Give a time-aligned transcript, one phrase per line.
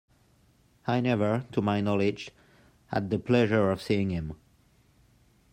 [0.87, 2.31] I never, to my knowledge,
[2.87, 4.33] had the pleasure of seeing him.